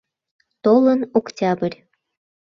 [0.63, 1.77] Толын Октябрь.